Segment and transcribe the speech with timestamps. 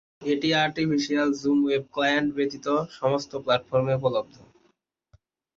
[0.25, 0.49] এটি
[0.59, 2.67] official Zoom web client ব্যতীত
[2.99, 4.35] সমস্ত প্ল্যাটফর্মে উপলব্ধ।